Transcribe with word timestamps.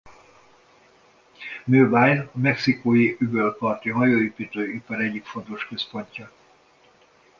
Mobile 1.67 2.21
a 2.33 2.37
Mexikói-öböl 2.37 3.55
parti 3.57 3.89
hajóépítő 3.89 4.71
ipar 4.71 5.01
egyik 5.01 5.25
fontos 5.25 5.67
központja. 5.67 6.31